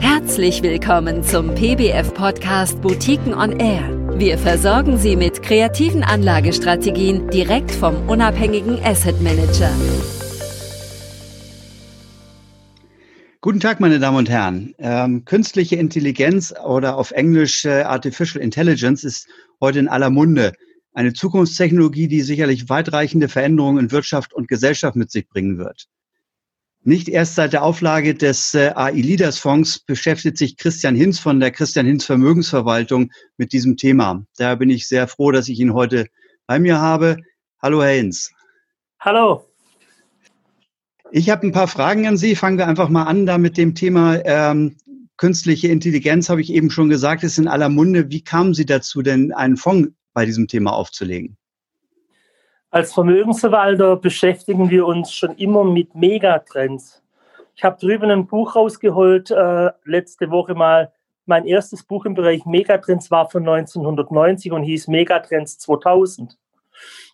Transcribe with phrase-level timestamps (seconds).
[0.00, 4.18] Herzlich willkommen zum PBF-Podcast Boutiquen on Air.
[4.18, 9.70] Wir versorgen Sie mit kreativen Anlagestrategien direkt vom unabhängigen Asset Manager.
[13.40, 14.74] Guten Tag, meine Damen und Herren.
[14.78, 19.28] Ähm, künstliche Intelligenz oder auf Englisch äh, Artificial Intelligence ist
[19.60, 20.52] heute in aller Munde.
[20.94, 25.86] Eine Zukunftstechnologie, die sicherlich weitreichende Veränderungen in Wirtschaft und Gesellschaft mit sich bringen wird.
[26.88, 31.40] Nicht erst seit der Auflage des äh, AI Leaders Fonds beschäftigt sich Christian Hinz von
[31.40, 34.24] der Christian Hinz Vermögensverwaltung mit diesem Thema.
[34.36, 36.06] Daher bin ich sehr froh, dass ich ihn heute
[36.46, 37.16] bei mir habe.
[37.60, 38.30] Hallo, Herr Hinz.
[39.00, 39.50] Hallo.
[41.10, 42.36] Ich habe ein paar Fragen an Sie.
[42.36, 44.76] Fangen wir einfach mal an da mit dem Thema ähm,
[45.16, 48.10] künstliche Intelligenz, habe ich eben schon gesagt, ist in aller Munde.
[48.10, 51.36] Wie kamen Sie dazu, denn einen Fonds bei diesem Thema aufzulegen?
[52.76, 57.02] Als Vermögensverwalter beschäftigen wir uns schon immer mit Megatrends.
[57.54, 60.92] Ich habe drüben ein Buch rausgeholt, äh, letzte Woche mal.
[61.24, 66.36] Mein erstes Buch im Bereich Megatrends war von 1990 und hieß Megatrends 2000.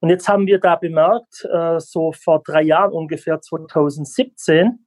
[0.00, 4.84] Und jetzt haben wir da bemerkt, äh, so vor drei Jahren ungefähr 2017,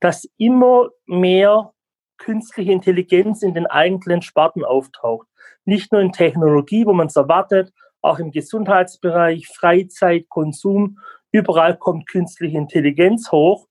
[0.00, 1.72] dass immer mehr
[2.18, 5.28] künstliche Intelligenz in den eigentlichen Sparten auftaucht.
[5.64, 10.98] Nicht nur in Technologie, wo man es erwartet, auch im Gesundheitsbereich, Freizeit, Konsum,
[11.32, 13.66] überall kommt künstliche Intelligenz hoch.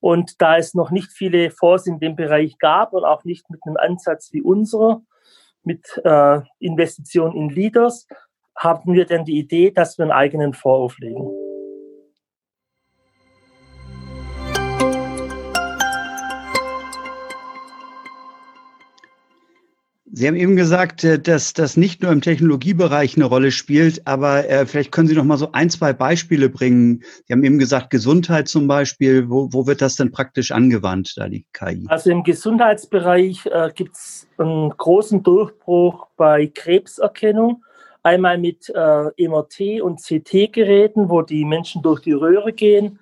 [0.00, 3.60] Und da es noch nicht viele Fonds in dem Bereich gab und auch nicht mit
[3.64, 5.02] einem Ansatz wie unserer,
[5.62, 8.06] mit äh, Investitionen in Leaders,
[8.56, 11.45] haben wir dann die Idee, dass wir einen eigenen Fonds auflegen.
[20.18, 24.48] Sie haben eben gesagt, äh, dass das nicht nur im Technologiebereich eine Rolle spielt, aber
[24.48, 27.02] äh, vielleicht können Sie noch mal so ein, zwei Beispiele bringen.
[27.26, 29.28] Sie haben eben gesagt, Gesundheit zum Beispiel.
[29.28, 31.84] Wo, wo wird das denn praktisch angewandt, da die KI?
[31.88, 37.62] Also im Gesundheitsbereich äh, gibt es einen großen Durchbruch bei Krebserkennung.
[38.02, 43.00] Einmal mit äh, MRT und CT-Geräten, wo die Menschen durch die Röhre gehen,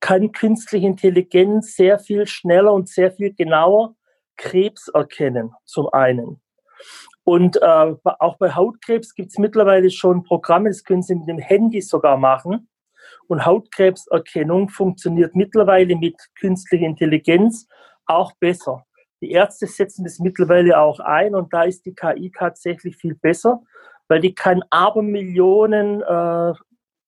[0.00, 3.96] kann künstliche Intelligenz sehr viel schneller und sehr viel genauer
[4.38, 6.40] Krebs erkennen, zum einen.
[7.24, 11.38] Und äh, auch bei Hautkrebs gibt es mittlerweile schon Programme, das können Sie mit dem
[11.38, 12.68] Handy sogar machen.
[13.26, 17.66] Und Hautkrebserkennung funktioniert mittlerweile mit künstlicher Intelligenz
[18.06, 18.84] auch besser.
[19.22, 23.62] Die Ärzte setzen das mittlerweile auch ein und da ist die KI tatsächlich viel besser,
[24.08, 26.52] weil die kann Abermillionen äh,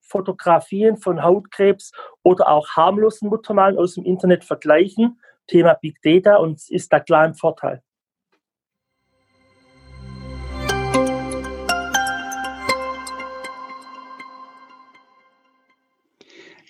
[0.01, 5.21] Fotografien von Hautkrebs oder auch harmlosen Muttermalen aus dem Internet vergleichen.
[5.47, 7.83] Thema Big Data und ist da klar im Vorteil.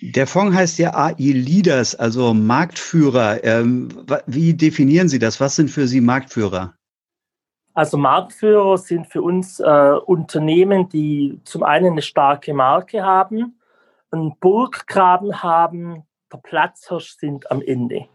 [0.01, 3.43] Der Fonds heißt ja AI Leaders, also Marktführer.
[3.43, 3.89] Ähm,
[4.27, 5.39] wie definieren Sie das?
[5.39, 6.75] Was sind für Sie Marktführer?
[7.73, 9.63] Also Marktführer sind für uns äh,
[10.05, 13.59] Unternehmen, die zum einen eine starke Marke haben,
[14.11, 18.07] einen Burggraben haben, der Platzhirsch sind am Ende.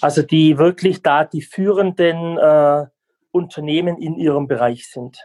[0.00, 2.86] Also die wirklich da die führenden äh,
[3.30, 5.18] Unternehmen in ihrem Bereich sind.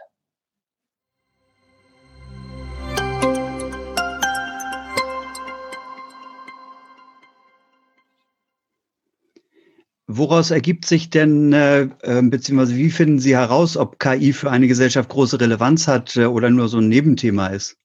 [10.10, 14.66] Woraus ergibt sich denn, äh, äh, beziehungsweise wie finden Sie heraus, ob KI für eine
[14.66, 17.76] Gesellschaft große Relevanz hat äh, oder nur so ein Nebenthema ist?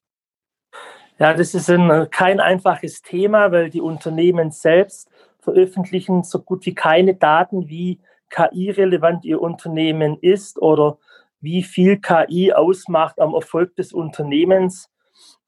[1.20, 6.66] Ja, das ist ein, äh, kein einfaches Thema, weil die Unternehmen selbst veröffentlichen so gut
[6.66, 11.00] wie keine Daten, wie KI-relevant ihr Unternehmen ist oder
[11.42, 14.90] wie viel KI ausmacht am Erfolg des Unternehmens.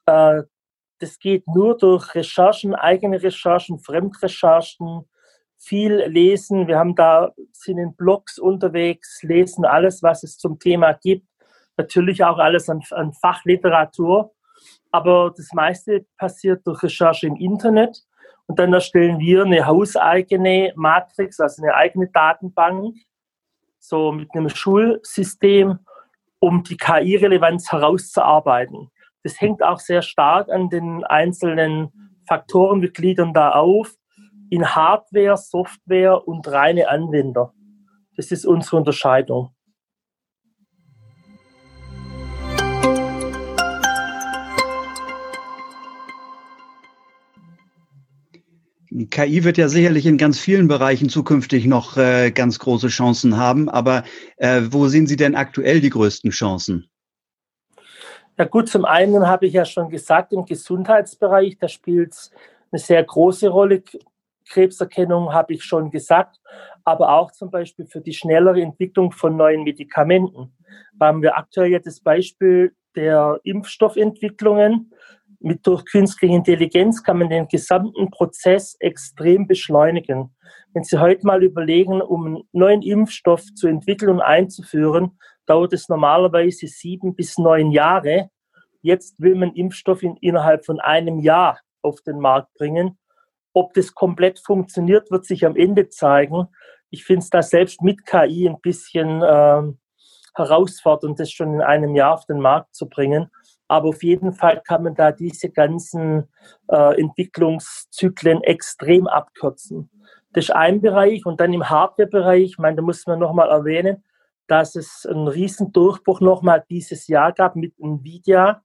[0.08, 0.44] Äh,
[1.00, 5.06] das geht nur durch Recherchen, eigene Recherchen, Fremdrecherchen,
[5.58, 6.68] viel lesen.
[6.68, 11.28] Wir haben da, sind in Blogs unterwegs, lesen alles, was es zum Thema gibt.
[11.78, 14.34] Natürlich auch alles an, an Fachliteratur.
[14.92, 18.04] Aber das meiste passiert durch Recherche im Internet.
[18.48, 22.96] Und dann erstellen wir eine hauseigene Matrix, also eine eigene Datenbank,
[23.80, 25.80] so mit einem Schulsystem,
[26.40, 28.92] um die KI-Relevanz herauszuarbeiten.
[29.24, 31.92] Das hängt auch sehr stark an den einzelnen
[32.28, 32.82] Faktoren.
[32.82, 33.96] Wir gliedern da auf
[34.50, 37.54] in Hardware, Software und reine Anwender.
[38.16, 39.56] Das ist unsere Unterscheidung.
[49.10, 53.68] KI wird ja sicherlich in ganz vielen Bereichen zukünftig noch äh, ganz große Chancen haben,
[53.68, 54.04] aber
[54.38, 56.90] äh, wo sehen Sie denn aktuell die größten Chancen?
[58.38, 62.32] Ja gut, zum einen habe ich ja schon gesagt, im Gesundheitsbereich, da spielt es
[62.72, 63.84] eine sehr große Rolle.
[64.50, 66.40] Krebserkennung habe ich schon gesagt,
[66.84, 70.54] aber auch zum Beispiel für die schnellere Entwicklung von neuen Medikamenten.
[70.98, 74.92] Da haben wir aktuell ja das Beispiel der Impfstoffentwicklungen.
[75.40, 80.36] Mit durch künstliche Intelligenz kann man den gesamten Prozess extrem beschleunigen.
[80.74, 85.90] Wenn Sie heute mal überlegen, um einen neuen Impfstoff zu entwickeln und einzuführen, dauert es
[85.90, 88.30] normalerweise sieben bis neun Jahre.
[88.82, 92.98] Jetzt will man Impfstoff in, innerhalb von einem Jahr auf den Markt bringen.
[93.56, 96.50] Ob das komplett funktioniert, wird sich am Ende zeigen.
[96.90, 99.62] Ich finde es da selbst mit KI ein bisschen äh,
[100.36, 103.32] herausfordernd, das schon in einem Jahr auf den Markt zu bringen.
[103.70, 106.28] Aber auf jeden Fall kann man da diese ganzen
[106.68, 109.90] äh, Entwicklungszyklen extrem abkürzen.
[110.34, 111.26] Das ist ein Bereich.
[111.26, 114.04] Und dann im Hardware-Bereich, da muss man nochmal erwähnen,
[114.48, 118.62] dass es einen riesen Durchbruch nochmal dieses Jahr gab mit Nvidia.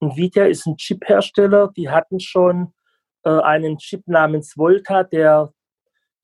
[0.00, 2.74] Nvidia ist ein Chip-Hersteller, die hatten schon
[3.30, 5.52] einen Chip namens Volta, der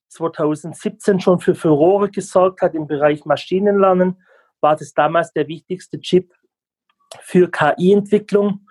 [0.09, 4.23] 2017 schon für Furore gesorgt hat im Bereich Maschinenlernen,
[4.61, 6.33] war das damals der wichtigste Chip
[7.21, 8.67] für KI-Entwicklung.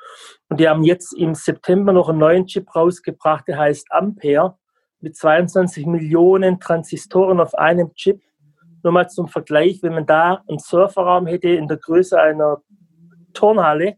[0.49, 4.57] Und die haben jetzt im September noch einen neuen Chip rausgebracht, der heißt Ampere,
[4.99, 8.21] mit 22 Millionen Transistoren auf einem Chip.
[8.83, 12.61] Nur mal zum Vergleich, wenn man da einen Surferraum hätte in der Größe einer
[13.33, 13.97] Turnhalle,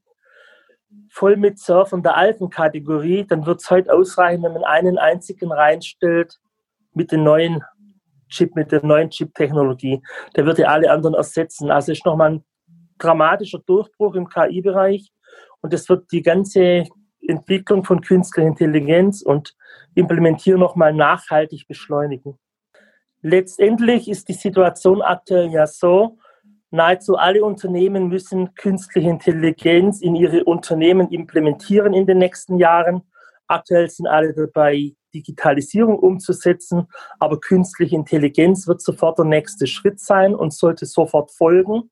[1.09, 5.51] voll mit Surfern der alten Kategorie, dann wird es heute ausreichen, wenn man einen einzigen
[5.51, 6.39] reinstellt
[6.93, 7.63] mit dem neuen
[8.29, 10.01] Chip, mit der neuen Chip-Technologie.
[10.35, 11.71] Der würde alle anderen ersetzen.
[11.71, 12.43] Also ist nochmal ein
[12.97, 15.11] dramatischer Durchbruch im KI-Bereich
[15.61, 16.85] und das wird die ganze
[17.27, 19.55] Entwicklung von künstlicher Intelligenz und
[19.95, 22.37] Implementierung nochmal nachhaltig beschleunigen.
[23.21, 26.17] Letztendlich ist die Situation aktuell ja so,
[26.71, 33.01] nahezu alle Unternehmen müssen künstliche Intelligenz in ihre Unternehmen implementieren in den nächsten Jahren.
[33.47, 36.87] Aktuell sind alle dabei, Digitalisierung umzusetzen,
[37.19, 41.89] aber künstliche Intelligenz wird sofort der nächste Schritt sein und sollte sofort folgen.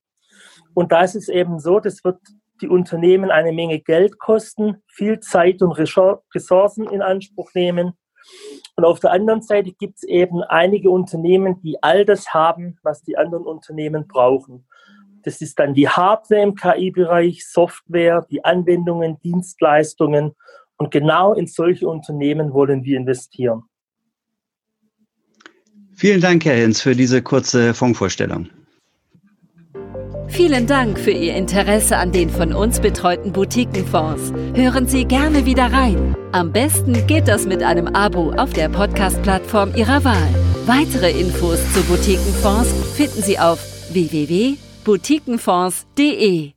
[0.74, 2.20] Und da ist es eben so, das wird
[2.62, 7.94] die Unternehmen eine Menge Geld kosten, viel Zeit und Ressourcen in Anspruch nehmen.
[8.76, 13.02] Und auf der anderen Seite gibt es eben einige Unternehmen, die all das haben, was
[13.02, 14.67] die anderen Unternehmen brauchen.
[15.28, 20.32] Das ist dann die Hardware im KI-Bereich, Software, die Anwendungen, Dienstleistungen.
[20.78, 23.64] Und genau in solche Unternehmen wollen wir investieren.
[25.98, 28.48] Vielen Dank, Herr Hinz, für diese kurze Fondsvorstellung.
[30.30, 34.32] Vielen Dank für Ihr Interesse an den von uns betreuten Boutiquenfonds.
[34.56, 36.16] Hören Sie gerne wieder rein.
[36.32, 40.30] Am besten geht das mit einem Abo auf der Podcast-Plattform Ihrer Wahl.
[40.66, 43.60] Weitere Infos zu Boutiquenfonds finden Sie auf
[44.88, 46.57] www.boutiquenfonds.de.